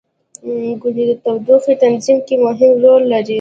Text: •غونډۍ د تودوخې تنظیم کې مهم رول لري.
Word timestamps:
•غونډۍ 0.81 1.03
د 1.09 1.11
تودوخې 1.23 1.73
تنظیم 1.83 2.19
کې 2.27 2.35
مهم 2.45 2.71
رول 2.83 3.01
لري. 3.11 3.29